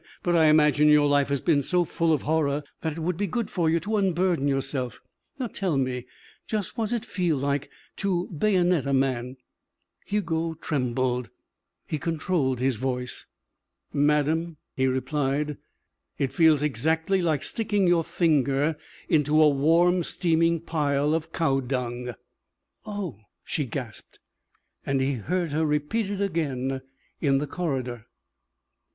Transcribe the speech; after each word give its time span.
But 0.23 0.35
I 0.35 0.45
imagine 0.47 0.87
your 0.89 1.05
life 1.07 1.27
has 1.27 1.41
been 1.41 1.61
so 1.61 1.85
full 1.85 2.11
of 2.11 2.23
horror 2.23 2.63
that 2.81 2.93
it 2.93 2.97
would 3.01 3.17
be 3.17 3.27
good 3.27 3.51
for 3.51 3.69
you 3.69 3.79
to 3.81 3.97
unburden 3.97 4.47
yourself. 4.47 4.99
Now 5.37 5.45
tell 5.45 5.77
me, 5.77 6.07
just 6.47 6.75
what 6.75 6.85
does 6.85 6.93
it 6.93 7.05
feel 7.05 7.37
like 7.37 7.69
to 7.97 8.27
bayonet 8.35 8.87
a 8.87 8.93
man?" 8.95 9.37
Hugo 10.07 10.55
trembled. 10.55 11.29
He 11.85 11.99
controlled 11.99 12.59
his 12.59 12.77
voice. 12.77 13.27
"Madam," 13.93 14.57
he 14.75 14.87
replied, 14.87 15.57
"it 16.17 16.33
feels 16.33 16.63
exactly 16.63 17.21
like 17.21 17.43
sticking 17.43 17.85
your 17.85 18.03
finger 18.03 18.77
into 19.07 19.39
a 19.39 19.49
warm, 19.49 20.01
steaming 20.01 20.61
pile 20.61 21.13
of 21.13 21.31
cow 21.31 21.59
dung." 21.59 22.15
"Oh!" 22.87 23.19
she 23.43 23.65
gasped. 23.65 24.17
And 24.83 24.99
he 24.99 25.13
heard 25.13 25.51
her 25.51 25.63
repeat 25.63 26.09
it 26.09 26.19
again 26.21 26.81
in 27.19 27.37
the 27.37 27.45
corridor. 27.45 28.07